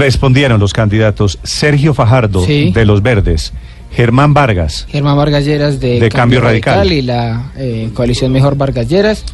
[0.00, 2.72] Respondieron los candidatos Sergio Fajardo Sí.
[2.72, 3.52] de Los Verdes,
[3.92, 6.90] Germán Vargas, Germán Vargas Lleras de, De Cambio Radical.
[6.90, 9.24] y la eh, coalición Mejor Vargas Lleras.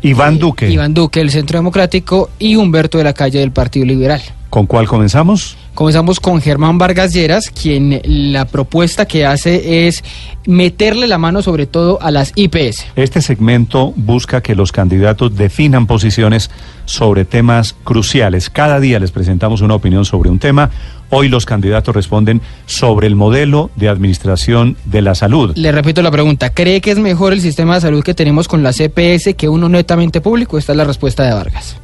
[0.00, 0.70] Iván eh, Duque.
[0.70, 4.22] Iván Duque del Centro Democrático y Humberto de la Calle del Partido Liberal.
[4.50, 5.56] ¿Con cuál comenzamos?
[5.74, 10.02] Comenzamos con Germán Vargas Lleras, quien la propuesta que hace es
[10.44, 12.86] meterle la mano sobre todo a las IPS.
[12.96, 16.50] Este segmento busca que los candidatos definan posiciones
[16.84, 18.50] sobre temas cruciales.
[18.50, 20.70] Cada día les presentamos una opinión sobre un tema.
[21.10, 25.52] Hoy los candidatos responden sobre el modelo de administración de la salud.
[25.54, 28.64] Le repito la pregunta, ¿cree que es mejor el sistema de salud que tenemos con
[28.64, 30.58] las EPS que uno netamente público?
[30.58, 31.76] Esta es la respuesta de Vargas.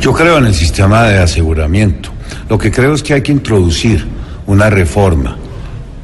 [0.00, 2.10] Yo creo en el sistema de aseguramiento.
[2.48, 4.06] Lo que creo es que hay que introducir
[4.46, 5.36] una reforma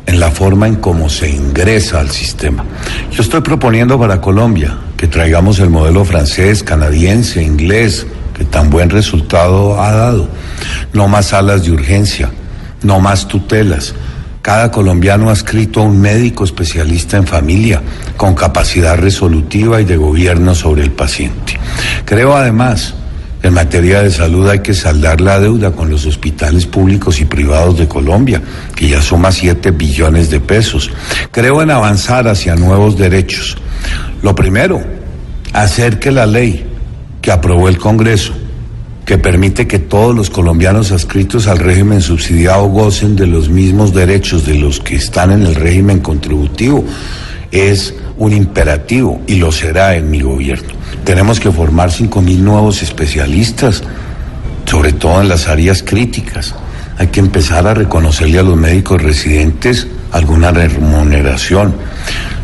[0.07, 2.65] en la forma en cómo se ingresa al sistema.
[3.11, 8.07] Yo estoy proponiendo para Colombia que traigamos el modelo francés, canadiense, inglés,
[8.37, 10.29] que tan buen resultado ha dado.
[10.93, 12.31] No más salas de urgencia,
[12.83, 13.95] no más tutelas.
[14.43, 17.83] Cada colombiano ha escrito a un médico especialista en familia
[18.17, 21.59] con capacidad resolutiva y de gobierno sobre el paciente.
[22.05, 22.95] Creo además
[23.47, 27.79] en materia de salud hay que saldar la deuda con los hospitales públicos y privados
[27.79, 28.43] de Colombia,
[28.75, 30.91] que ya suma 7 billones de pesos.
[31.31, 33.57] Creo en avanzar hacia nuevos derechos.
[34.23, 34.83] Lo primero,
[35.53, 36.67] hacer que la ley
[37.23, 38.35] que aprobó el Congreso,
[39.05, 44.45] que permite que todos los colombianos adscritos al régimen subsidiado gocen de los mismos derechos
[44.45, 46.85] de los que están en el régimen contributivo,
[47.53, 50.76] es un imperativo y lo será en mi gobierno.
[51.07, 53.85] Tenemos que formar 5.000 nuevos especialistas,
[54.65, 56.53] sobre todo en las áreas críticas.
[56.99, 61.77] Hay que empezar a reconocerle a los médicos residentes alguna remuneración.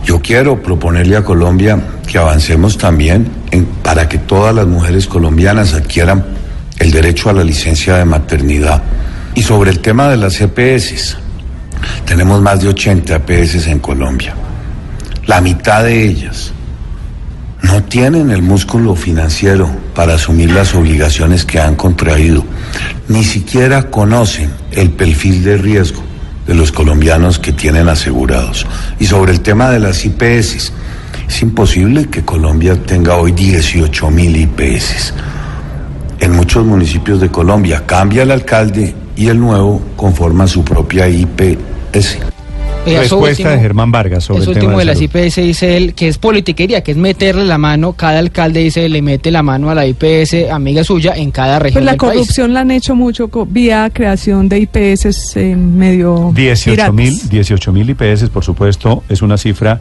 [0.05, 3.29] Yo quiero proponerle a Colombia que avancemos también
[3.83, 6.25] para que todas las mujeres colombianas adquieran
[6.79, 8.81] el derecho a la licencia de maternidad.
[9.35, 11.17] Y sobre el tema de las EPS,
[12.05, 14.35] tenemos más de 80 EPS en Colombia.
[15.27, 16.53] La mitad de ellas
[17.63, 22.45] no tienen el músculo financiero para asumir las obligaciones que han contraído.
[23.09, 26.03] Ni siquiera conocen el perfil de riesgo
[26.47, 28.67] de los colombianos que tienen asegurados.
[28.99, 30.73] Y sobre el tema de las IPS,
[31.29, 35.15] es imposible que Colombia tenga hoy 18 mil IPS.
[36.19, 42.32] En muchos municipios de Colombia cambia el alcalde y el nuevo conforma su propia IPS.
[42.85, 45.01] Eh, Respuesta último- de Germán Vargas sobre el último tema de de las.
[45.01, 49.01] IPS dice él que es politiquería, que es meterle la mano, cada alcalde dice le
[49.03, 52.13] mete la mano a la IPS amiga suya en cada región Pues la del país.
[52.13, 57.31] corrupción la han hecho mucho co- vía creación de IPS eh, medio 18 mil piratas.
[57.31, 59.81] 18 mil IPS, por supuesto, es una cifra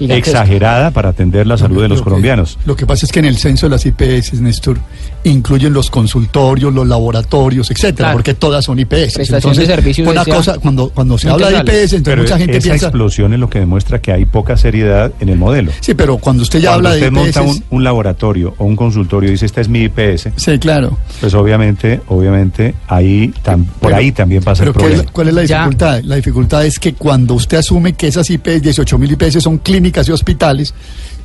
[0.00, 0.30] Gigantesca.
[0.40, 2.58] exagerada para atender la salud de los Lo que- colombianos.
[2.66, 4.78] Lo que pasa es que en el censo de las IPS, Néstor,
[5.24, 8.12] incluyen los consultorios, los laboratorios, etcétera, Claro.
[8.14, 9.14] porque todas son IPS.
[9.14, 11.56] Prestación de servicios, una cosa, cuando, cuando se habla de.
[11.58, 12.86] IPS, entonces Pero mucha gente esa piensa...
[12.86, 15.70] explosión es lo que demuestra que hay poca seriedad en el modelo.
[15.80, 17.36] Sí, pero cuando usted ya Cuando habla de usted IPS...
[17.36, 20.98] monta un, un laboratorio o un consultorio y dice esta es mi IPS, Sí, claro.
[21.20, 25.04] pues obviamente, obviamente ahí tam- por Pero- ahí también pasa el Pero ¿cuál es, problema.
[25.04, 25.58] la- cuál es la Ya.
[25.58, 26.00] dificultad?
[26.04, 29.89] La dificultad es que cuando usted asume que esas IPS, 18 mil IPS son clínicas
[30.08, 30.74] y hospitales,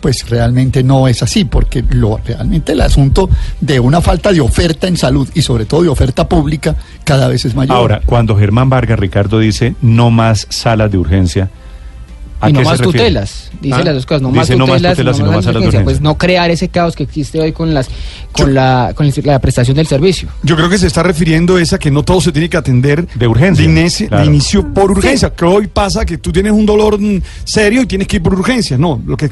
[0.02, 3.30] pues realmente no es así, porque lo, realmente el asunto
[3.62, 7.46] de una falta de oferta en salud y sobre todo de oferta pública cada vez
[7.46, 7.76] es mayor.
[7.76, 11.50] Ahora, cuando Germán Vargas Ricardo dice no más salas de urgencia,
[12.45, 13.83] ¿a y no más tutelas, dice ¿Ah?
[13.83, 16.50] las dos cosas, no más no más tutelas, tutelas no más urgencia, pues no crear
[16.51, 17.88] ese caos que existe hoy con las
[18.31, 20.29] con la con la prestación del servicio.
[20.44, 23.07] Yo creo que se está refiriendo es a que no todo se tiene que atender
[23.16, 24.23] De urgencia, de, inicio- claro.
[24.23, 25.29] de inicio por urgencia.
[25.34, 27.00] Que hoy pasa que tú tienes un dolor
[27.44, 28.78] serio y tienes que ir por urgencia.
[28.78, 29.29] No, lo que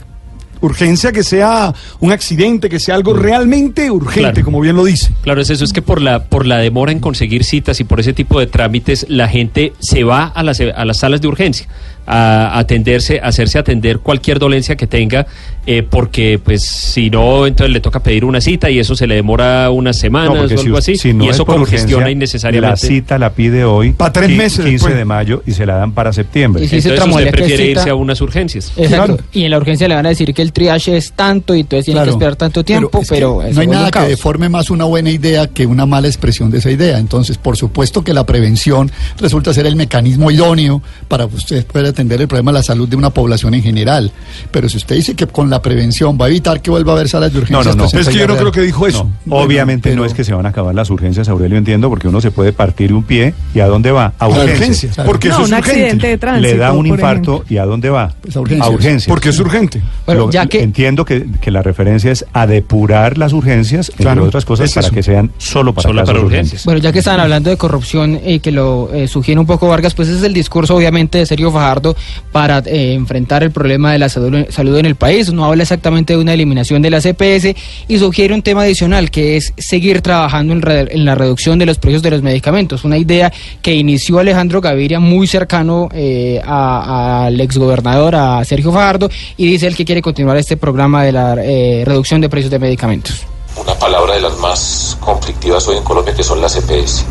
[0.64, 4.46] urgencia que sea un accidente, que sea algo realmente urgente, Claro.
[4.46, 5.12] como bien lo dice.
[5.22, 8.00] Claro, es eso, es que por la, por la demora en conseguir citas y por
[8.00, 11.68] ese tipo de trámites, la gente se va a las, a las salas de urgencia
[12.06, 15.26] a atenderse, a hacerse atender cualquier dolencia que tenga,
[15.66, 19.16] eh, porque pues si no, entonces le toca pedir una cita y eso se le
[19.16, 22.70] demora unas semanas o si, algo así, si no y es eso congestiona urgencia, innecesariamente.
[22.72, 24.96] La cita la pide hoy, Pa' tres meses 15 después.
[24.96, 26.66] de mayo, y se la dan para septiembre.
[26.66, 28.74] Y si se entonces tramolea usted prefiere cita- irse a unas urgencias.
[28.76, 29.06] Exacto.
[29.16, 29.24] Claro.
[29.32, 31.86] Y en la urgencia le van a decir que el triage es tanto y entonces
[31.86, 34.86] tiene que esperar tanto tiempo, es que pero, no hay nada que deforme más una
[34.86, 36.98] buena idea que una mala expresión de esa idea.
[37.00, 41.90] Entonces, por supuesto que la prevención resulta ser el mecanismo idóneo para que usted pueda
[41.90, 44.12] atender el problema de la salud de una población en general.
[44.52, 47.10] Pero si usted dice que con la prevención va a evitar que vuelva a haber
[47.10, 47.90] salas de urgencias, No, no, no.
[47.90, 49.10] pues Es esa que yo no creo que dijo eso.
[49.26, 52.08] No, obviamente pero- no es que se van a acabar las urgencias, Aurelio, entiendo, porque
[52.08, 54.14] uno se puede partir un pie y ¿a dónde va?
[54.20, 54.60] A A urgencias.
[54.60, 55.08] urgencias, claro.
[55.10, 55.80] porque no, eso es un urgente.
[55.82, 56.48] accidente de tránsito.
[56.48, 57.54] Le da un infarto ejemplo.
[57.56, 58.14] y ¿a dónde va?
[58.22, 58.68] Pues a urgencias.
[58.68, 59.08] A urgencias.
[59.10, 59.82] Porque es urgente.
[60.06, 63.92] Bueno, Lo- ya Ya que- Entiendo que, que la referencia es a depurar las urgencias,
[63.98, 66.40] entre otras cosas, es para que sean solo para Solo casos para urgentes.
[66.52, 66.66] urgencias.
[66.66, 69.94] Bueno, ya que estaban hablando de corrupción y que lo eh, sugiere un poco Vargas,
[69.94, 71.96] pues ese es el discurso obviamente de Sergio Fajardo
[72.32, 75.32] para eh, enfrentar el problema de la salud, salud en el país.
[75.32, 77.56] No habla exactamente de una eliminación de la CPS
[77.88, 81.66] y sugiere un tema adicional que es seguir trabajando en, re- en la reducción de
[81.68, 82.84] los precios de los medicamentos.
[82.84, 83.32] Una idea
[83.62, 89.76] que inició Alejandro Gaviria muy cercano eh, al exgobernador, a Sergio Fajardo, y dice él
[89.76, 93.26] que quiere continuar este programa de la eh, reducción de precios de medicamentos.
[93.56, 97.06] una palabra de las más conflictivas hoy en Colombia que son las EPS.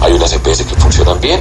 [0.00, 1.40] Hay unas EPS que funcionan bien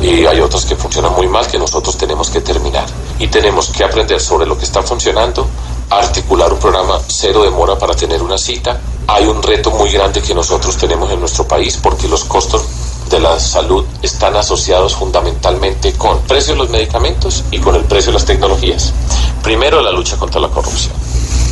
[0.00, 2.86] y hay otras que funcionan muy mal que nosotros tenemos que terminar.
[3.18, 5.46] Y tenemos que aprender sobre lo que está funcionando,
[5.90, 8.80] articular un programa cero demora para tener una cita.
[9.06, 12.64] Hay un reto muy grande que nosotros tenemos en nuestro país porque los costos
[13.10, 17.84] de la salud están asociados fundamentalmente con el precio de los medicamentos y con el
[17.84, 18.92] precio de las tecnologías.
[19.44, 20.94] Primero, la lucha contra la corrupción.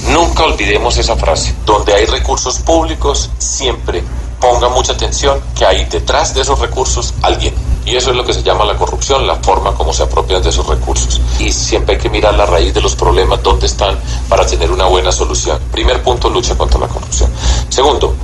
[0.08, 1.54] Nunca olvidemos esa frase.
[1.66, 4.02] Donde hay recursos públicos, siempre
[4.40, 7.52] ponga mucha atención que hay detrás de esos recursos alguien.
[7.84, 10.48] Y eso es lo que se llama la corrupción, la forma como se apropian de
[10.48, 11.20] esos recursos.
[11.38, 14.86] Y siempre hay que mirar la raíz de los problemas, dónde están, para tener una
[14.86, 15.60] buena solución.
[15.70, 17.30] Primer punto, lucha contra la corrupción.
[17.68, 18.14] Segundo,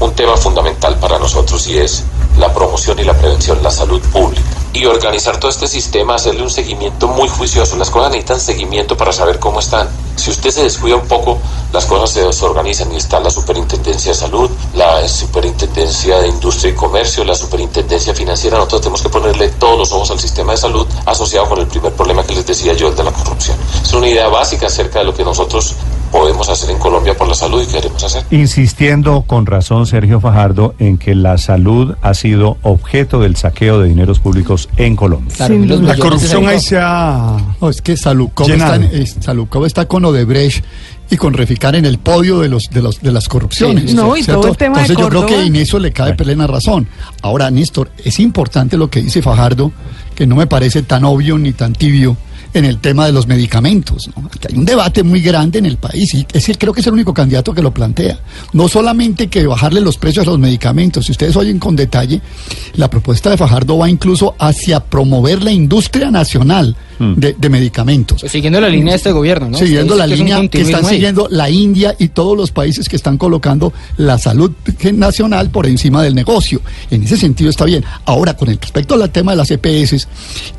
[0.00, 2.02] un tema fundamental para nosotros y es
[2.38, 4.42] la promoción y la prevención, la salud pública.
[4.78, 7.76] Y organizar todo este sistema, hacerle un seguimiento muy juicioso.
[7.76, 9.88] Las cosas necesitan seguimiento para saber cómo están.
[10.14, 11.40] Si usted se descuida un poco,
[11.72, 16.74] las cosas se desorganizan y está la Superintendencia de Salud, la Superintendencia de Industria y
[16.76, 18.56] Comercio, la Superintendencia Financiera.
[18.56, 21.92] Nosotros tenemos que ponerle todos los ojos al sistema de salud asociado con el primer
[21.94, 23.56] problema que les decía yo, el de la corrupción.
[23.82, 25.74] Es una idea básica acerca de lo que nosotros
[26.10, 28.24] podemos hacer en Colombia por la salud y queremos hacer.
[28.30, 33.88] Insistiendo con razón Sergio Fajardo en que la salud ha sido objeto del saqueo de
[33.88, 35.34] dineros públicos en Colombia.
[35.36, 35.54] Claro.
[35.82, 37.36] La corrupción ahí se ha...
[37.60, 40.64] No, es que Salukov está, es- Salukov está con Odebrecht
[41.10, 43.90] y con Reficar en el podio de los de los de las corrupciones.
[43.90, 44.42] Sí, no, y ¿cierto?
[44.42, 46.86] todo el tema de Entonces yo creo que en eso le cabe plena razón.
[47.22, 49.72] Ahora, Néstor, es importante lo que dice Fajardo,
[50.14, 52.16] que no me parece tan obvio ni tan tibio
[52.54, 54.08] en el tema de los medicamentos.
[54.16, 54.28] ¿no?
[54.28, 56.86] Que hay un debate muy grande en el país y es, el- creo que es
[56.86, 58.18] el único candidato que lo plantea.
[58.52, 62.20] No solamente que bajarle los precios a los medicamentos, si ustedes oyen con detalle,
[62.74, 68.20] la propuesta de Fajardo va incluso hacia promover la industria nacional de, de medicamentos.
[68.22, 69.56] Pues siguiendo la línea de este gobierno, ¿no?
[69.58, 70.94] Siguiendo la es línea que están ahí.
[70.94, 74.50] siguiendo la India y todos los países que están colocando la salud
[74.94, 76.60] nacional por encima del negocio.
[76.90, 77.84] En ese sentido está bien.
[78.04, 80.08] Ahora, con el respecto al tema de las EPS,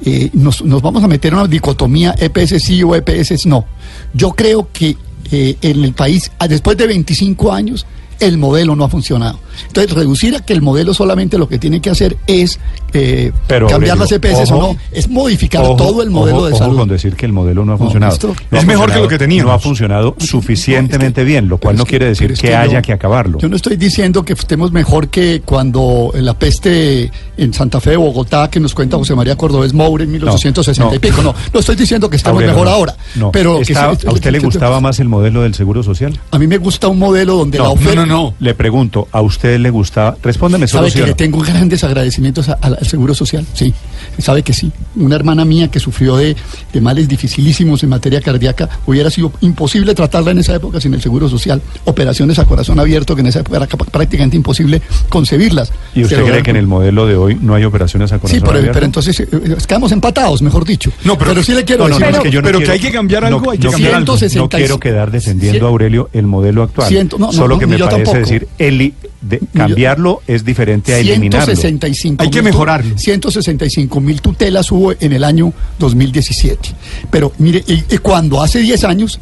[0.05, 3.65] eh, nos, nos vamos a meter en una dicotomía EPS sí o EPS no.
[4.13, 4.97] Yo creo que
[5.31, 7.85] eh, en el país, ah, después de 25 años,
[8.19, 9.39] el modelo no ha funcionado.
[9.67, 12.59] Entonces, reducir a que el modelo solamente lo que tiene que hacer es
[12.93, 16.37] eh, Pero, cambiar Aurelio, las EPS o ojo, no, es modificar Ojo, todo el modelo
[16.37, 16.77] ojo, de ojo salud.
[16.77, 18.13] con decir que el modelo no ha No, funcionado.
[18.13, 19.49] esto- No ha Es mejor que lo que teníamos.
[19.49, 22.93] No ha funcionado suficientemente bien, lo cual no quiere decir es que, yo- haya que
[22.93, 23.37] acabarlo.
[23.39, 27.97] Yo no estoy diciendo que estemos mejor que cuando la peste en Santa Fe de
[27.97, 31.01] Bogotá, que nos cuenta José María Cordobés Moure en 1860 y no.
[31.01, 31.21] pico.
[31.21, 32.73] No, no estoy diciendo que estamos Aurelio, mejor no.
[32.73, 32.95] ahora.
[33.15, 33.31] No.
[33.31, 36.19] Pero Está- ¿A usted le gustaba más el modelo del Seguro Social?
[36.31, 38.05] A mí me gusta un modelo donde la No, oferta.
[38.05, 38.33] no, no.
[38.39, 40.15] Le pregunto, ¿a usted le gustaba?
[40.21, 41.15] Respóndeme solo Sabe sí que le no.
[41.15, 43.73] tengo grandes agradecimientos a- al al Seguro Social, sí.
[44.19, 44.71] Sabe que sí.
[44.95, 46.35] Una hermana mía que sufrió de,
[46.73, 51.01] de males dificilísimos en materia cardíaca, hubiera sido imposible tratarla en esa época sin el
[51.01, 51.61] Seguro Social.
[51.85, 55.71] Operaciones a corazón abierto, que en esa época era prácticamente imposible concebirlas.
[55.95, 58.39] ¿Y usted cree que en el modelo de hoy no hay operaciones a Sí, corazón
[58.41, 58.73] pero, abierto?
[58.73, 60.91] pero entonces eh, eh, quedamos empatados, mejor dicho.
[61.03, 62.11] No, pero- sí le quiero No, no, decir.
[62.11, 63.71] no, es que yo no pero que hay que cambiar no- algo, hay que no
[63.71, 64.13] cambiar quiero- algo.
[64.13, 64.49] No 165.
[64.57, 66.87] quiero quedar defendiendo, Cien- Aurelio, el modelo actual.
[66.89, 68.19] Ciento- no, no, Solo no, que me yo parece tampoco.
[68.19, 71.45] decir, eli- de- cambiarlo es diferente a eliminarlo.
[71.45, 72.97] 165 Hay que mejorarlo.
[72.97, 76.69] 165 mil tutelas hubo en el año 2017.
[77.09, 79.19] Pero mire, y, y cuando hace 10 años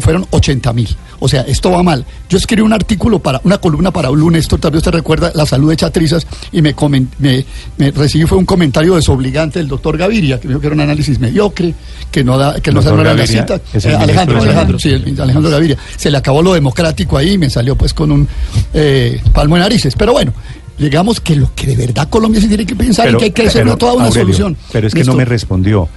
[0.00, 0.88] fueron 80 mil.
[1.22, 2.04] O sea, esto va mal.
[2.28, 5.44] Yo escribí un artículo para una columna para Blue Néstor, tal vez usted recuerda la
[5.44, 7.44] salud de Chatrizas y me, comen- me,
[7.76, 11.18] me recibí fue un comentario desobligante del doctor Gaviria, que dijo que era un análisis
[11.18, 11.74] mediocre,
[12.10, 13.60] que no da, que no se las citas.
[13.74, 15.76] Eh, Alejandro, Alejandro, sí, el- Alejandro Gaviria.
[15.96, 18.26] Se le acabó lo democrático ahí y me salió pues con un
[18.72, 19.94] eh, palmo de narices.
[19.96, 20.32] Pero bueno,
[20.78, 23.46] digamos que lo que de verdad Colombia se tiene que pensar y que hay que
[23.46, 24.56] hacer pero, toda una Aurelio, solución.
[24.72, 25.88] Pero es que no me respondió.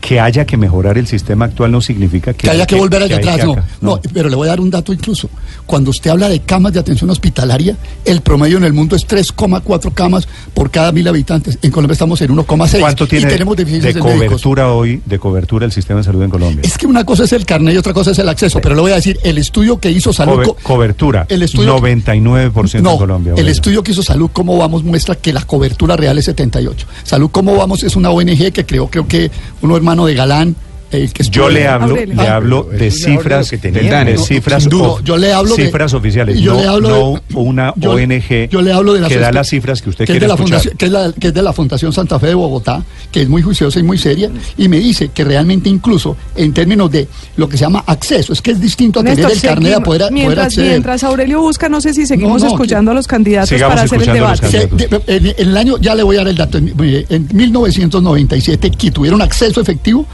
[0.00, 3.20] Que haya que mejorar el sistema actual no significa que, que haya que volver allá
[3.20, 3.56] que atrás, no.
[3.80, 4.00] no.
[4.14, 5.28] pero le voy a dar un dato incluso.
[5.66, 9.92] Cuando usted habla de camas de atención hospitalaria, el promedio en el mundo es 3,4
[9.92, 11.58] camas por cada mil habitantes.
[11.62, 12.80] En Colombia estamos en 1,6.
[12.80, 14.26] ¿Cuánto tiene y tenemos de deficiencias de médicos.
[14.42, 16.62] cobertura hoy, de cobertura el sistema de salud en Colombia?
[16.64, 18.80] Es que una cosa es el carnet y otra cosa es el acceso, pero le
[18.80, 20.42] voy a decir, el estudio que hizo Salud...
[20.44, 23.34] Co- cobertura, el estudio- 99% no, en Colombia.
[23.36, 26.86] el estudio que hizo Salud Cómo Vamos muestra que la cobertura real es 78.
[27.02, 29.30] Salud Cómo Vamos es una ONG que creó, creo que
[29.62, 30.54] uno hermano de Galán,
[30.90, 32.14] el que Yo le hablo, Aurelio.
[32.14, 34.06] le Ah, hablo de es de cifras, que de, tenían.
[34.06, 34.94] de No, cifras, sin duda.
[35.04, 38.48] Yo le hablo de- cifras oficiales, yo no, le hablo no de- una yo- ONG
[38.50, 40.28] yo le hablo de la que da las cifras que usted que es quiere de
[40.28, 40.58] la escuchar.
[40.60, 43.28] fundación, que es, la, que es de la Fundación Santa Fe de Bogotá, que es
[43.28, 47.48] muy juiciosa y muy seria, y me dice que realmente incluso en términos de lo
[47.48, 50.00] que se llama acceso, es que es distinto a tener Néstor, el carnet a poder,
[50.00, 50.70] poder mientras, acceder.
[50.70, 54.00] mientras Aurelio busca, no sé si seguimos No, no, escuchando a los candidatos para hacer
[54.02, 54.48] el debate.
[54.48, 57.28] Se- de- en, en el año, ya le voy a dar el dato, en, en
[57.32, 60.06] 1997 que tuvieron acceso efectivo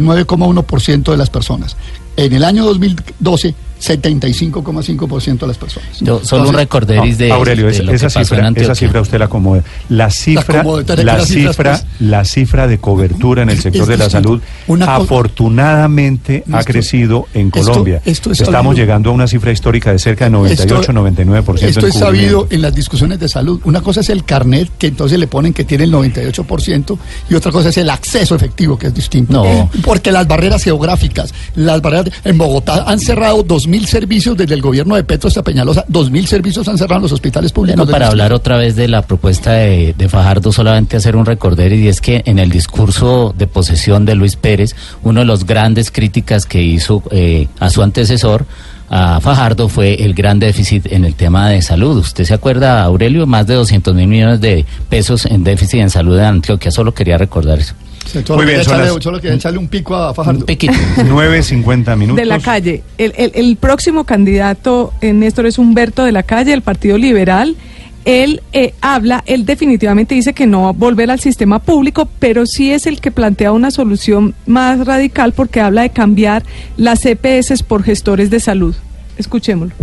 [0.00, 1.76] 79,1% de las personas.
[2.16, 5.88] En el año 2012, 75,5% de las personas.
[6.00, 8.74] Yo, solo un recorderis de, Aurelio, de esa, lo esa que pasó en cifra, esa
[8.74, 9.62] cifra usted la acomoda.
[9.88, 12.00] La cifra, la ¿qué las cifras, cifra, pues?
[12.00, 17.26] la cifra de cobertura en el sector es de la salud Una afortunadamente ha crecido
[17.34, 18.00] en Colombia.
[18.04, 18.84] esto es Estamos sabido.
[18.84, 22.74] llegando a una cifra histórica de cerca de 98, 99% Esto es sabido en las
[22.74, 23.60] discusiones de salud.
[23.64, 26.98] Una cosa es el carnet, que entonces le ponen que tiene el 98%,
[27.30, 29.44] y otra cosa es el acceso efectivo, que es distinto.
[29.44, 29.70] No.
[29.82, 32.10] Porque las barreras geográficas, las barreras.
[32.24, 35.84] En Bogotá han cerrado 2.000 servicios desde el gobierno de Petro hasta Peñalosa.
[35.86, 37.78] 2.000 servicios han cerrado en los hospitales públicos.
[37.78, 41.72] Bueno, para hablar otra vez de la propuesta de, de Fajardo, solamente hacer un recorder
[41.72, 45.90] y es que en el discurso de posesión de Luis Pérez, uno de los grandes
[45.90, 48.46] críticas que hizo eh, a su antecesor,
[48.88, 51.98] a Fajardo, fue el gran déficit en el tema de salud.
[51.98, 53.26] ¿Usted se acuerda, Aurelio?
[53.26, 56.70] Más de 200 mil millones de pesos en déficit en salud en Antioquia.
[56.70, 57.74] Solo quería recordar eso.
[58.06, 60.40] Sí, Muy bien, echarle- las- Solo quería echarle un pico a Fajardo.
[60.40, 60.72] Un piquito.
[61.08, 62.16] 9.50 minutos.
[62.16, 62.82] De la calle.
[62.98, 67.56] El, el- el próximo candidato, eh, Néstor, es Humberto de la calle, del Partido Liberal.
[68.04, 72.46] Él eh, habla, él definitivamente dice que no va a volver al sistema público, pero
[72.46, 76.44] sí es el que plantea una solución más radical porque habla de cambiar
[76.76, 78.76] las EPS por gestores de salud.
[79.18, 79.74] Escuchémoslo.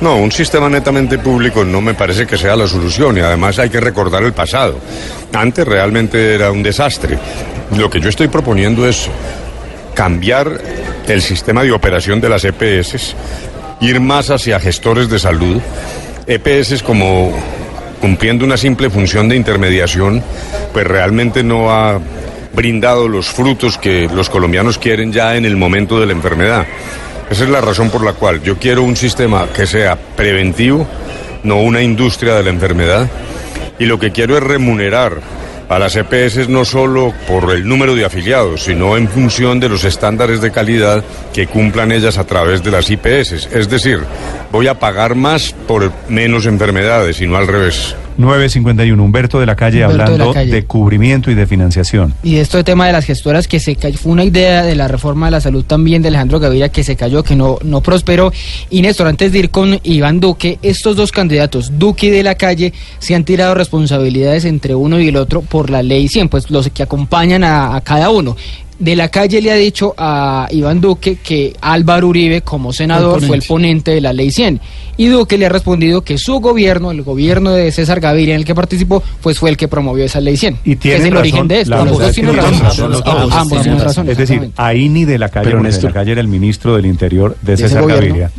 [0.00, 3.70] No, un sistema netamente público no me parece que sea la solución y además hay
[3.70, 4.78] que recordar el pasado.
[5.32, 7.18] Antes realmente era un desastre.
[7.76, 9.08] Lo que yo estoy proponiendo es
[9.94, 10.60] cambiar
[11.06, 13.14] el sistema de operación de las EPS,
[13.80, 15.60] ir más hacia gestores de salud,
[16.26, 17.32] EPS como
[18.00, 20.22] cumpliendo una simple función de intermediación,
[20.72, 22.00] pues realmente no ha
[22.52, 26.66] brindado los frutos que los colombianos quieren ya en el momento de la enfermedad.
[27.32, 30.86] Esa es la razón por la cual yo quiero un sistema que sea preventivo,
[31.44, 33.08] no una industria de la enfermedad,
[33.78, 35.18] y lo que quiero es remunerar
[35.66, 39.82] a las EPS no solo por el número de afiliados, sino en función de los
[39.84, 43.48] estándares de calidad que cumplan ellas a través de las IPS.
[43.50, 44.00] Es decir,
[44.50, 47.96] voy a pagar más por menos enfermedades y no al revés.
[48.18, 49.00] 9.51.
[49.00, 50.52] Humberto de la calle Humberto de la hablando Calle.
[50.52, 52.14] de cubrimiento y de financiación.
[52.22, 54.88] Y esto de tema de las gestoras que se cayó, fue una idea de la
[54.88, 58.32] reforma de la salud también de Alejandro Gaviria que se cayó, que no, no prosperó.
[58.70, 62.34] Y Néstor, antes de ir con Iván Duque, estos dos candidatos, Duque y de la
[62.34, 66.50] calle, se han tirado responsabilidades entre uno y el otro por la ley 100, pues
[66.50, 68.36] los que acompañan a, a cada uno.
[68.78, 73.22] De la calle le ha dicho a Iván Duque que Álvaro Uribe, como senador, Fue
[73.22, 73.90] el fue el ponente.
[73.92, 74.60] de la ley 100.
[74.96, 78.44] Y Duque le ha respondido que su gobierno, el gobierno de César Gaviria en el
[78.46, 80.58] que participó, pues fue el que promovió esa ley 100.
[80.64, 81.98] Y que es el origen de esto.
[81.98, 82.66] que tienen razón.
[82.66, 84.08] Ambos, los dos tienen razón.
[84.10, 86.74] Es decir, ahí ni de la calle, Pero de Néstor- la calle era el ministro
[86.74, 87.86] del Interior de César.
[87.86, 88.30] Gaviria,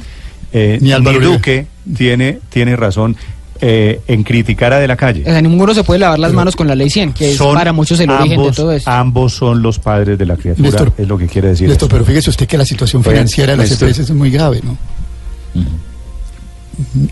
[0.51, 1.19] eh, Ni ni.
[1.19, 3.15] Duque tiene, tiene razón
[3.61, 5.21] eh, en criticar a de la calle.
[5.21, 7.53] O sea, ninguno se puede lavar las manos con la ley 100, que es Son
[7.55, 8.89] para muchos el origen ambos, de todo esto.
[8.91, 11.67] Ambos son los padres de la criatura, Néstor, es lo que quiere decir.
[11.69, 11.93] Néstor, eso.
[11.95, 13.89] pero fíjese usted que la situación Oiga, financiera de las Néstor.
[13.89, 14.77] EPS es muy grave, ¿no?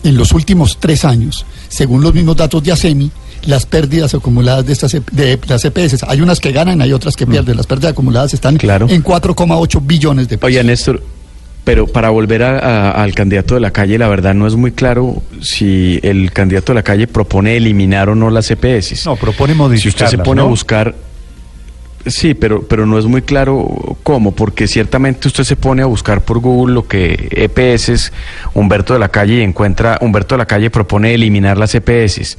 [0.02, 3.10] En los últimos tres años, según los mismos datos de ASEMI,
[3.46, 7.14] las pérdidas acumuladas de estas E- de las EPS, hay unas que ganan, hay otras
[7.16, 7.56] que pierden.
[7.56, 8.86] Las pérdidas acumuladas están Claro.
[8.88, 10.46] en 4,8 billones de pesos.
[10.48, 11.02] Oye, Néstor,
[11.64, 14.72] pero para volver a- a- al candidato de la calle, la verdad no es muy
[14.72, 19.04] claro si el candidato de la calle propone eliminar o no las EPS.
[19.06, 20.94] No, propone si usted se pone a buscar,
[22.06, 26.22] sí, pero, pero no es muy claro cómo, porque ciertamente usted se pone a buscar
[26.22, 28.12] por Google lo que EPS es
[28.54, 32.38] Humberto de la calle y encuentra, Humberto de la calle propone eliminar las EPS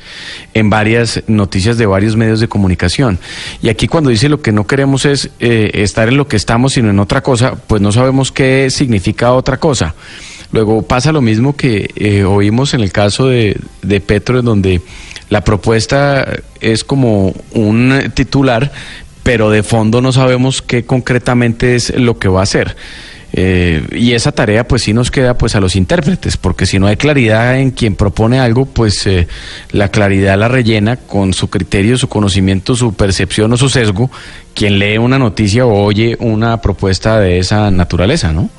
[0.54, 3.20] en varias noticias de varios medios de comunicación.
[3.62, 6.74] Y aquí cuando dice lo que no queremos es eh, estar en lo que estamos,
[6.74, 9.96] sino en otra cosa, pues no sabemos qué significa otra cosa.
[10.52, 14.82] Luego pasa lo mismo que eh, oímos en el caso de, de Petro, en donde
[15.30, 16.28] la propuesta
[16.62, 18.72] es como un titular,
[19.24, 22.76] pero de fondo no sabemos qué concretamente es lo que va a hacer.
[23.36, 26.86] Eh, y esa tarea pues sí nos queda pues a los intérpretes, porque si no
[26.86, 29.28] hay claridad en quien propone algo, pues eh,
[29.72, 34.12] la claridad la rellena con su criterio, su conocimiento, su percepción o su sesgo,
[34.54, 38.52] quien lee una noticia o oye una propuesta de esa naturaleza, ¿no?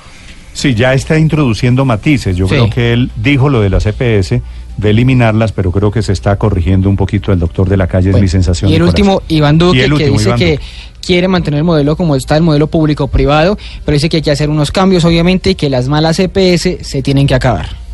[0.54, 2.36] Sí, ya está introduciendo matices.
[2.36, 2.54] Yo Sí.
[2.54, 4.40] creo que él dijo lo de las EPS,
[4.76, 8.10] de eliminarlas, pero creo que se está corrigiendo un poquito el doctor de la calle,
[8.10, 8.70] es mi sensación.
[8.70, 9.22] Y el último.
[9.28, 10.64] Iván Duque, que dice Iván que, Duque.
[11.04, 14.50] quiere mantener el modelo como está, el modelo público-privado, pero dice que hay que hacer
[14.50, 17.84] unos cambios, obviamente, y que las malas EPS se tienen que acabar.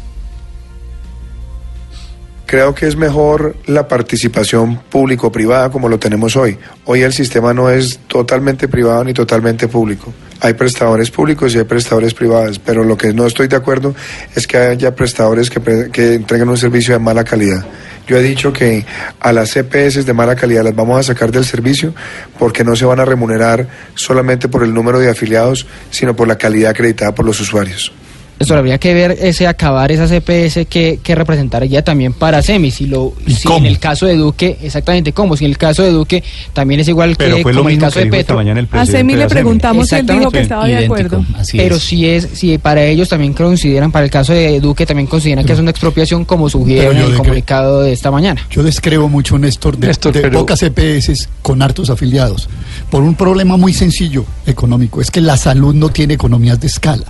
[2.46, 6.58] Creo que es mejor la participación público-privada como lo tenemos hoy.
[6.84, 10.12] Hoy el sistema no es totalmente privado ni totalmente público.
[10.40, 13.94] Hay prestadores públicos y hay prestadores privados, pero lo que no estoy de acuerdo
[14.34, 17.64] es que haya prestadores que, pre- que entreguen un servicio de mala calidad.
[18.06, 18.84] Yo he dicho que
[19.20, 21.94] a las CPS de mala calidad las vamos a sacar del servicio
[22.38, 26.36] porque no se van a remunerar solamente por el número de afiliados, sino por la
[26.36, 27.92] calidad acreditada por los usuarios.
[28.40, 32.70] Esto habría que ver ese acabar esas EPS que, que representaría también para SEMI.
[32.70, 35.36] Si, lo, si en el caso de Duque, exactamente cómo.
[35.36, 37.78] Si en el caso de Duque también es igual Pero que fue lo como el
[37.78, 38.36] caso que de Petro.
[38.36, 41.22] mañana el A Semi le preguntamos él dijo que estaba de acuerdo.
[41.36, 41.82] así Pero es.
[41.82, 45.52] si es, si para ellos también consideran, para el caso de Duque, también consideran que
[45.52, 48.40] es una expropiación como yo en el comunicado de esta mañana.
[48.50, 52.48] Yo descreo mucho, Néstor, de, Néstor, de pero- pocas EPS con hartos afiliados,
[52.90, 57.04] por un problema muy sencillo económico, es que la salud no tiene economías de escala.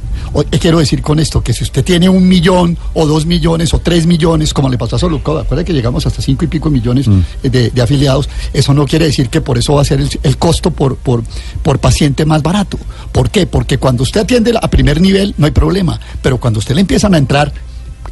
[0.50, 1.42] ¿Qué quiero decir con esto?
[1.42, 4.96] Que si usted tiene un millón o dos millones o tres millones, como le pasó
[4.96, 7.08] a Solucova, acuerda que llegamos hasta cinco y pico millones
[7.42, 10.10] eh, de, de afiliados, eso no quiere decir que por eso va a ser el,
[10.22, 11.22] el costo por, por,
[11.62, 12.78] por paciente más barato.
[13.12, 13.46] ¿Por qué?
[13.46, 17.14] Porque cuando usted atiende a primer nivel no hay problema, pero cuando usted le empiezan
[17.14, 17.52] a entrar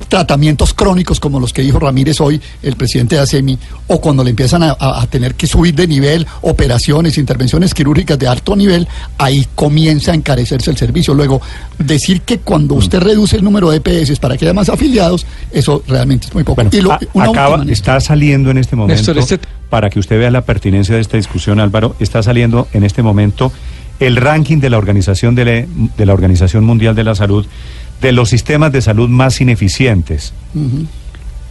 [0.09, 4.31] tratamientos crónicos como los que dijo Ramírez hoy, el presidente de ASEMI, o cuando le
[4.31, 8.87] empiezan a, a- a tener que subir de nivel, operaciones, intervenciones quirúrgicas de alto nivel,
[9.19, 11.15] ahí comienza a encarecerse el servicio.
[11.15, 11.41] Luego,
[11.79, 15.83] decir que cuando usted reduce el número de EPS para que haya más afiliados, eso
[15.87, 16.57] realmente es muy poco.
[16.63, 20.19] Bueno, y lo- una acaba, está saliendo en este momento, Néstor, este- para que usted
[20.19, 23.53] vea la pertinencia de esta discusión, Álvaro, está saliendo en este momento
[24.01, 25.53] el ranking de la Organización, de la,
[25.97, 27.45] de la Organización Mundial de la Salud
[28.01, 30.87] de los sistemas de salud más ineficientes Ujú.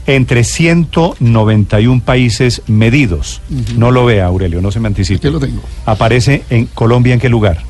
[0.06, 3.42] entre 191 países medidos.
[3.76, 5.30] No lo vea, Aurelio, no se me anticipe.
[5.30, 5.62] Lo tengo.
[5.86, 7.64] Aparece en Colombia, ¿en qué lugar?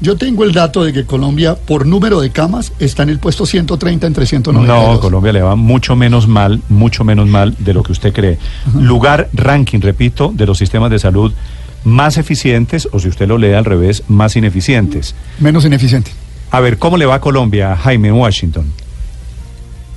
[0.00, 3.44] Yo tengo el dato de que Colombia, por número de camas, está en el puesto
[3.44, 4.94] 130 entre 192.
[4.94, 8.38] No, Colombia le va mucho menos mal, mucho menos mal de lo que usted cree.
[8.78, 11.32] Lugar, ranking, repito, de los sistemas de salud
[11.84, 15.14] más eficientes, o si usted lo lee al revés, más ineficientes.
[15.38, 16.12] Menos ineficiente.
[16.50, 18.72] A ver, ¿cómo le va a Colombia, Jaime, Washington?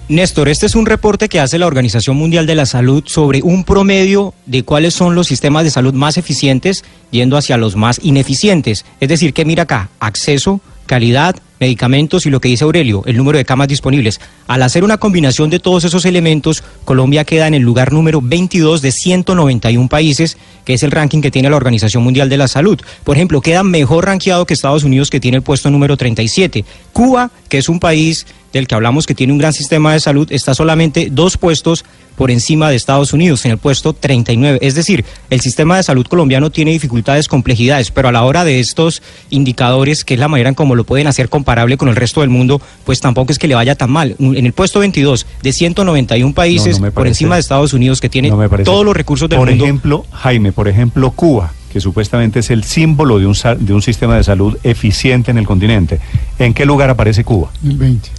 [0.10, 3.64] Néstor, este es un reporte que hace la Organización Mundial de la Salud sobre un
[3.64, 8.86] promedio de cuáles son los sistemas de salud más eficientes yendo hacia los más ineficientes.
[9.00, 13.38] Es decir, que mira acá, acceso, calidad, medicamentos y lo que dice Aurelio, el número
[13.38, 14.20] de camas disponibles.
[14.48, 18.82] Al hacer una combinación de todos esos elementos, Colombia queda en el lugar número 22
[18.82, 22.80] de 191 países, que es el ranking que tiene la Organización Mundial de la Salud.
[23.04, 26.66] Por ejemplo, queda mejor rankeado que Estados Unidos, que tiene el puesto número 37.
[26.92, 30.32] Cuba, que es un país del que hablamos que tiene un gran sistema de salud,
[30.32, 31.84] está solamente dos puestos
[32.16, 34.60] por encima de Estados Unidos, en el puesto 39.
[34.62, 38.60] Es decir, el sistema de salud colombiano tiene dificultades, complejidades, pero a la hora de
[38.60, 42.22] estos indicadores, que es la manera en cómo lo pueden hacer comparable con el resto
[42.22, 44.16] del mundo, pues tampoco es que le vaya tan mal.
[44.18, 48.08] En el puesto 22 de 191 países, No, no por encima de Estados Unidos, que
[48.08, 49.66] tiene No todos los recursos del por mundo.
[49.66, 54.16] ejemplo, Jaime, por ejemplo, Cuba, que supuestamente es el símbolo de un, de un sistema
[54.16, 56.00] de salud eficiente en el continente.
[56.40, 57.52] ¿En qué lugar aparece Cuba?
[57.64, 58.10] El 20.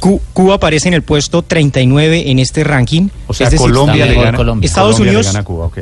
[0.00, 3.08] Cu- Cuba aparece en el puesto 39 en este ranking.
[3.26, 4.66] O sea, Es decir, Colombia, le gana, Colombia.
[4.66, 5.78] Estados Colombia le Unidos- gana a Cuba, ok.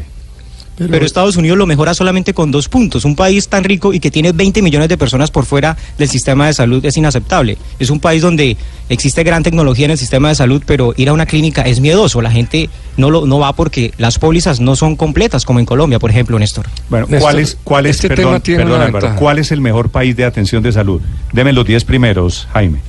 [0.77, 3.05] Pero, Estados Unidos lo mejora solamente con dos puntos.
[3.05, 6.47] Un país tan rico y que tiene 20 millones de personas por fuera del sistema
[6.47, 7.59] de salud es inaceptable.
[7.79, 8.57] Es un país donde
[8.89, 12.23] existe gran tecnología en el sistema de salud, pero ir a una clínica es miedoso.
[12.23, 15.99] La gente no, lo, no va porque las pólizas no son completas, como en Colombia,
[15.99, 16.67] por ejemplo, Néstor.
[16.89, 19.61] Bueno, Néstor, ¿cuál es, cuál es, este perdón, tema tiene perdón, Álvaro, cuál es el
[19.61, 21.01] mejor país de atención de salud?
[21.33, 22.81] Deme los 10 primeros, Jaime.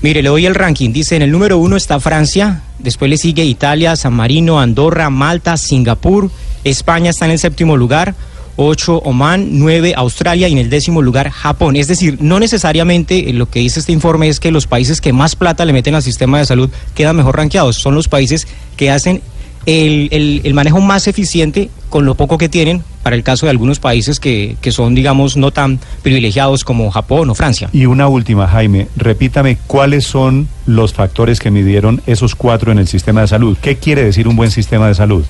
[0.00, 0.92] Mire, le doy el ranking.
[0.92, 5.56] Dice, en el número uno está Francia, después le sigue Italia, San Marino, Andorra, Malta,
[5.56, 6.30] Singapur,
[6.64, 8.14] España está en el séptimo lugar,
[8.56, 11.76] ocho Oman, nueve Australia y en el décimo lugar Japón.
[11.76, 15.12] Es decir, no necesariamente eh, lo que dice este informe es que los países que
[15.12, 17.76] más plata le meten al sistema de salud quedan mejor rankeados.
[17.76, 19.22] Son los países que hacen
[19.66, 23.78] el- el manejo más eficiente con lo poco que tienen para el caso de algunos
[23.78, 27.70] países que, que son, digamos, no tan privilegiados como Japón o Francia.
[27.72, 32.86] Y una última, Jaime, repítame cuáles son los factores que midieron esos cuatro en el
[32.86, 33.56] sistema de salud.
[33.62, 35.24] ¿Qué quiere decir un buen sistema de salud?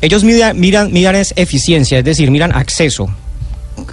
[0.00, 3.08] Ellos miran, miran, miran es eficiencia, es decir, miran acceso,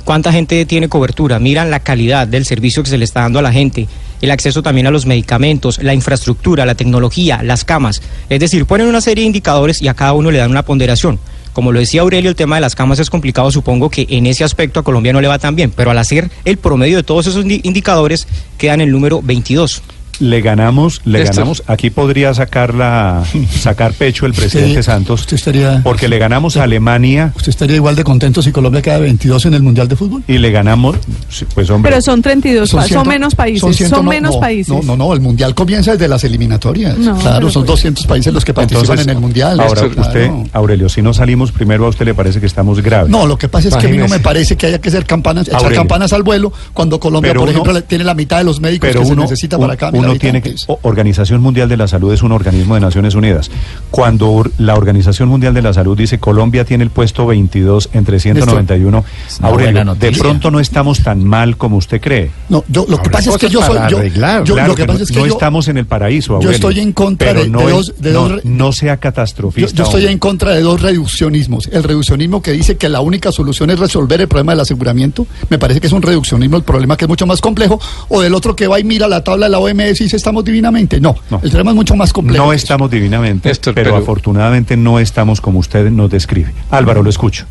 [0.03, 3.43] cuánta gente tiene cobertura, miran la calidad del servicio que se le está dando a
[3.43, 3.87] la gente,
[4.23, 8.01] el acceso también a los medicamentos, la infraestructura, la tecnología, las camas.
[8.27, 11.19] Es decir, ponen una serie de indicadores y a cada uno le dan una ponderación.
[11.57, 14.43] Como lo decía Aurelio, el tema de las camas es complicado, supongo que en ese
[14.43, 17.25] aspecto a Colombia no le va tan bien, pero al hacer el promedio de todos
[17.25, 18.27] esos indi- indicadores
[18.59, 19.81] quedan en el número 22.
[20.19, 21.35] Le ganamos, le Néstor.
[21.35, 21.63] ganamos.
[21.67, 23.23] Aquí podría sacar la,
[23.59, 27.95] sacar pecho el presidente Santos, usted estaría, porque le ganamos a Alemania usted estaría igual
[27.95, 30.23] de contento si Colombia queda 22 en el Mundial de Fútbol.
[30.27, 30.95] y le ganamos,
[31.53, 31.91] pues hombre.
[31.91, 34.73] Pero son 32, pa- son, ciento- menos países, son, ciento- no, menos no, países.
[34.73, 36.97] No, no, no, el Mundial comienza desde las eliminatorias.
[36.97, 39.59] No, claro, son pues- 200 países los que participan en el Mundial.
[39.59, 39.93] Ahora, usted,
[40.27, 40.43] claro.
[40.53, 43.09] Aurelio, si no salimos primero, ¿a usted le parece que estamos graves?
[43.09, 45.05] No, lo que pasa es que a mí no me parece que haya que hacer
[45.05, 45.79] campanas, echar Aurelio.
[45.81, 48.87] campanas al vuelo cuando Colombia, Pero por uno- ejemplo, tiene la mitad de los médicos
[48.89, 50.65] pero que uno, se necesita un- para cada mil uno tiene que habitantes.
[50.69, 53.49] o- Organización Mundial de la Salud es un organismo de Naciones Unidas.
[53.91, 59.03] Cuando la Organización Mundial de la Salud dice Colombia tiene el puesto 22 entre 191,
[59.27, 62.31] Es una Aurelio, buena de pronto no estamos tan mal como usted cree.
[62.49, 64.87] No, yo, lo que pasa es que yo soy yo, yo- Claro lo que que
[64.87, 66.55] pasa no, es que no yo, estamos en el paraíso, yo Aurelio.
[66.55, 69.71] estoy en contra de- no de dos- de no, dos- no sea yo, catastrofista.
[69.75, 70.11] yo estoy hombre.
[70.13, 71.67] en contra de dos reduccionismos.
[71.71, 75.59] El reduccionismo que dice que la única solución es resolver el problema del aseguramiento, me
[75.59, 78.55] parece que es un reduccionismo, el problema que es mucho más complejo, o del otro
[78.55, 80.99] que va y mira la tabla de la OMS dice estamos divinamente.
[80.99, 82.45] No, el problema es mucho más complejo.
[82.45, 86.51] No estamos divinamente, Néstor, pero, pero- afortunadamente no estamos como usted nos describe.
[86.71, 87.45] Álvaro, lo escucho.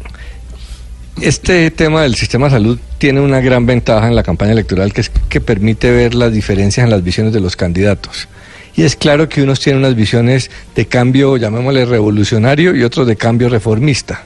[1.20, 5.00] Este tema del sistema de salud tiene una gran ventaja en la campaña electoral que
[5.00, 8.28] es que permite ver las diferencias en las visiones de los candidatos.
[8.76, 13.16] Y es claro que unos tienen unas visiones de cambio, llamémosle revolucionario, y otros de
[13.16, 14.24] cambio reformista.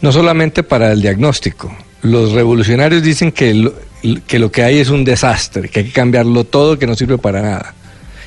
[0.00, 1.74] No solamente para el diagnóstico.
[2.02, 3.72] Los revolucionarios dicen que
[4.26, 7.18] que lo que hay es un desastre, que hay que cambiarlo todo, que no sirve
[7.18, 7.74] para nada.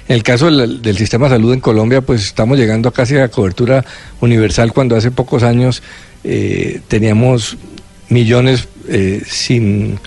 [0.07, 3.83] En el caso del, sistema de salud en Colombia, pues estamos llegando casi a cobertura
[4.21, 5.81] universal cuando hace pocos años
[6.23, 7.57] eh, teníamos
[8.09, 9.99] millones eh, sin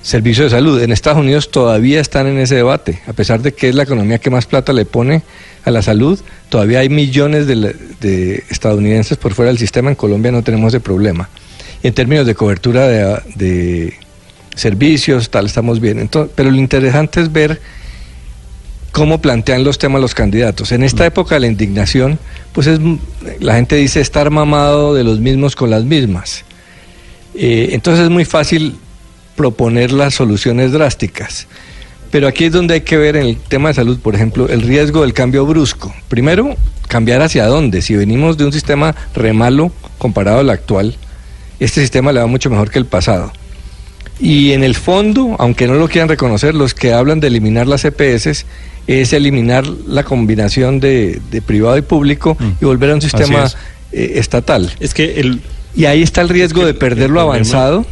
[0.00, 0.82] servicio de salud.
[0.82, 4.18] En Estados Unidos todavía están en ese debate, a pesar de que es la economía
[4.18, 5.22] que más plata le pone
[5.64, 6.18] a la salud,
[6.48, 11.28] todavía hay millones de, estadounidenses por fuera del sistema, en Colombia no tenemos ese problema.
[11.82, 13.94] Y en términos de cobertura de
[14.54, 15.98] servicios, tal, estamos bien.
[15.98, 17.60] Entonces, pero lo interesante es ver
[18.92, 20.70] cómo plantean los temas los candidatos.
[20.72, 22.18] En esta época de la indignación,
[22.52, 22.78] pues es,
[23.40, 26.44] la gente dice estar mamado de los mismos con las mismas.
[27.34, 28.76] Eh, entonces es muy fácil
[29.34, 31.46] proponer las soluciones drásticas.
[32.10, 34.60] Pero aquí es donde hay que ver en el tema de salud, por ejemplo, el
[34.60, 35.94] riesgo del cambio brusco.
[36.08, 36.54] Primero,
[36.86, 37.80] cambiar hacia dónde.
[37.80, 40.94] Si venimos de un sistema re malo comparado al actual,
[41.58, 43.32] este sistema le va mucho mejor que el pasado.
[44.22, 47.84] Y en el fondo, aunque no lo quieran reconocer, los que hablan de eliminar las
[47.84, 48.46] EPS
[48.86, 53.56] es eliminar la combinación de, de privado y público y volver a un sistema es.
[53.92, 54.70] eh, estatal.
[54.80, 55.40] Es que el,
[55.74, 57.84] Y ahí está el riesgo de perder lo problema- avanzado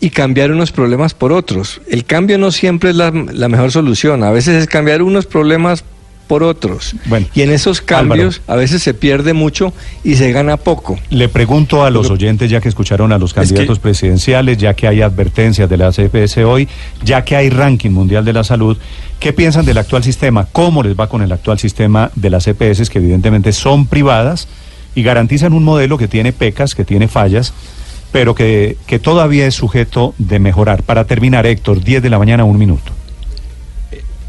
[0.00, 1.80] y cambiar unos problemas por otros.
[1.90, 5.82] El cambio no siempre es la, la mejor solución, a veces es cambiar unos problemas
[6.28, 6.94] por otros.
[7.06, 9.72] Bueno, y en esos cambios a veces se pierde mucho
[10.04, 10.96] y se gana poco.
[11.10, 15.02] Le pregunto a los oyentes, ya que escucharon a los candidatos presidenciales, ya que hay
[15.02, 16.68] advertencias de la CPS hoy,
[17.02, 18.76] ya que hay ranking mundial de la salud,
[19.18, 20.46] ¿qué piensan del actual sistema?
[20.52, 24.46] ¿Cómo les va con el actual sistema de las EPS, que evidentemente son privadas
[24.94, 27.54] y garantizan un modelo que tiene pecas, que tiene fallas,
[28.12, 30.82] pero que, que todavía es sujeto de mejorar?
[30.82, 32.97] Para terminar, Héctor, 10 de la mañana, un minuto.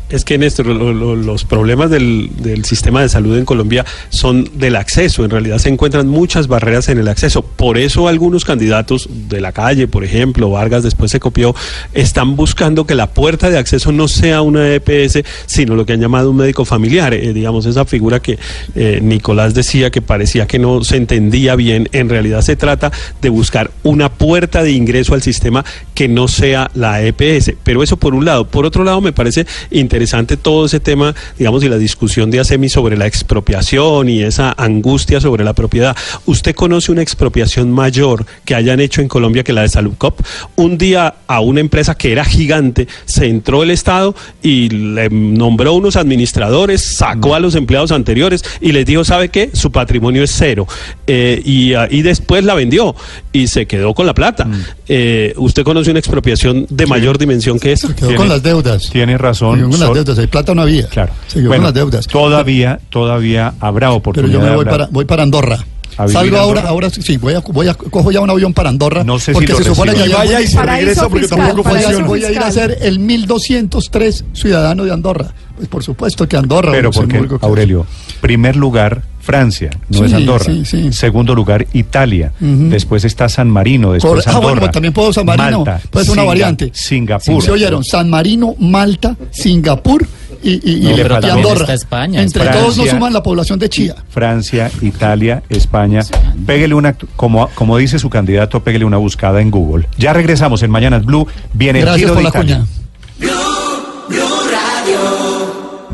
[0.10, 4.50] Es que, Néstor, lo- lo- los problemas del, del sistema de salud en Colombia son
[4.56, 5.24] del acceso.
[5.24, 7.44] En realidad se encuentran muchas barreras en el acceso.
[7.44, 11.54] Por eso algunos candidatos de la calle, por ejemplo, Vargas después se copió,
[11.94, 16.02] están buscando que la puerta de acceso no sea una EPS, sino lo que han
[16.02, 17.14] llamado un médico familiar.
[17.14, 18.40] Eh, digamos, esa figura que
[18.74, 21.88] eh, Nicolás decía que parecía que no se entendía bien.
[21.92, 22.92] En realidad se trata
[23.22, 27.54] de buscar una puerta de ingreso al sistema que no sea la EPS.
[27.64, 28.48] Pero eso por un lado.
[28.48, 29.99] Por otro lado, me parece interesante
[30.38, 35.22] todo ese tema, digamos, y la discusión de ASEMI sobre la expropiación y esa angustia
[35.22, 35.96] sobre la propiedad.
[36.26, 40.20] ¿Usted conoce una expropiación mayor que hayan hecho en Colombia que la de Saludcop?
[40.56, 45.74] Un día a una empresa que era gigante se entró el Estado y le nombró
[45.74, 49.50] unos administradores, sacó a los empleados anteriores y les dijo, ¿sabe qué?
[49.54, 50.68] Su patrimonio es cero.
[51.08, 52.96] Eh, y, ah, y después la vendió
[53.32, 54.48] y se quedó con la plata.
[54.88, 57.94] Eh, ¿Usted conoce una expropiación de mayor dimensión que esa?
[57.96, 58.90] Quedó con las deudas.
[58.90, 59.72] Tiene razón.
[59.74, 60.20] Se las deudas.
[60.20, 60.88] Hay plata no había.
[60.88, 61.14] Claro.
[61.28, 62.08] Se quedó Bueno, con las deudas.
[62.08, 64.34] Todavía, todavía habrá Pero oportunidad.
[64.34, 65.58] yo me voy para, voy para Andorra.
[65.98, 68.70] ¿A vivir Salgo ahora, ahora sí, voy a, voy a, cojo ya un avión para
[68.70, 69.04] Andorra.
[69.04, 71.64] No sé si porque lo se supone que vaya y se regresa porque fiscal, tampoco
[71.64, 72.08] voy a, paraíso funciona.
[72.08, 75.34] voy a ir a ser el 1203 ciudadano de Andorra.
[75.58, 76.72] Pues por supuesto que Andorra.
[76.72, 77.86] Pero porque, Luxemburgo, que- Aurelio,
[78.22, 80.46] primer lugar, Francia, no Sí, es Andorra.
[80.46, 80.94] sí, sí.
[80.94, 82.32] Segundo lugar, Italia.
[82.40, 84.54] Después está San Marino, después Cor- ah, Andorra.
[84.56, 85.66] bueno, también puedo San Marino.
[85.66, 86.72] Malta, puede ser una variante.
[86.74, 87.44] Singapur.
[87.44, 87.84] ¿Se oyeron?
[87.84, 90.06] San Marino, Malta, Singapur
[90.42, 91.62] y, y- No, y- pero y Andorra.
[91.62, 93.96] está España, Entre todos nos suman la población de Chía.
[94.10, 96.02] Francia, Italia, España.
[96.46, 99.88] Pégale una, como, como dice su candidato, pégale una buscada en Google.
[99.98, 101.28] Ya regresamos en Mañanas Blue.
[101.54, 102.56] Viene el Gracias Giro por de la Italia.
[102.58, 102.68] cuña.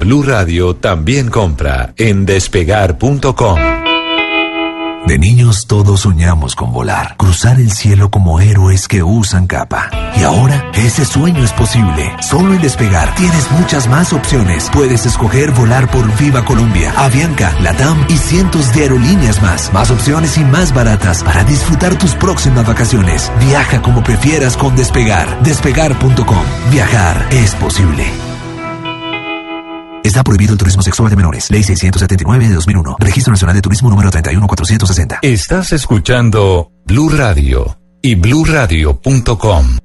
[0.05, 3.57] Blue Radio también compra en despegar.com.
[5.07, 9.89] De niños todos soñamos con volar, cruzar el cielo como héroes que usan capa.
[10.15, 12.11] Y ahora ese sueño es posible.
[12.21, 14.69] Solo en Despegar tienes muchas más opciones.
[14.71, 19.73] Puedes escoger volar por Viva Colombia, Avianca, Latam y cientos de aerolíneas más.
[19.73, 23.31] Más opciones y más baratas para disfrutar tus próximas vacaciones.
[23.39, 25.41] Viaja como prefieras con Despegar.
[25.41, 26.45] Despegar.com.
[26.71, 28.35] Viajar es posible.
[30.05, 31.49] Está prohibido el turismo sexual de menores.
[31.49, 32.97] Ley 679 de 2001.
[32.99, 35.19] Registro Nacional de Turismo número 31460.
[35.23, 39.85] Estás escuchando Blue Radio y bluradio.com.